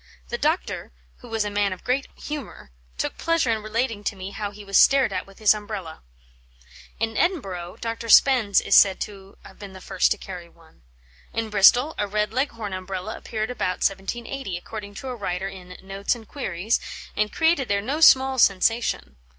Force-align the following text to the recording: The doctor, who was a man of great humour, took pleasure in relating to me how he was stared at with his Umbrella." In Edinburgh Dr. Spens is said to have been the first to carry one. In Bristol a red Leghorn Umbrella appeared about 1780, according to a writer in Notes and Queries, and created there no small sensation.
The 0.29 0.37
doctor, 0.39 0.91
who 1.17 1.29
was 1.29 1.45
a 1.45 1.51
man 1.51 1.71
of 1.73 1.83
great 1.83 2.07
humour, 2.15 2.71
took 2.97 3.17
pleasure 3.19 3.51
in 3.51 3.61
relating 3.61 4.03
to 4.05 4.15
me 4.15 4.31
how 4.31 4.49
he 4.49 4.65
was 4.65 4.75
stared 4.75 5.13
at 5.13 5.27
with 5.27 5.37
his 5.37 5.53
Umbrella." 5.53 6.01
In 6.99 7.15
Edinburgh 7.15 7.77
Dr. 7.81 8.09
Spens 8.09 8.61
is 8.61 8.73
said 8.73 8.99
to 9.01 9.37
have 9.45 9.59
been 9.59 9.73
the 9.73 9.79
first 9.79 10.09
to 10.09 10.17
carry 10.17 10.49
one. 10.49 10.81
In 11.33 11.51
Bristol 11.51 11.93
a 11.99 12.07
red 12.07 12.33
Leghorn 12.33 12.73
Umbrella 12.73 13.15
appeared 13.15 13.51
about 13.51 13.85
1780, 13.87 14.57
according 14.57 14.95
to 14.95 15.07
a 15.09 15.15
writer 15.15 15.47
in 15.47 15.77
Notes 15.83 16.15
and 16.15 16.27
Queries, 16.27 16.79
and 17.15 17.31
created 17.31 17.67
there 17.67 17.79
no 17.79 18.01
small 18.01 18.39
sensation. 18.39 19.17